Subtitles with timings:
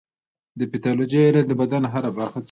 [0.59, 2.39] د پیتالوژي علم د بدن هره برخه څېړي.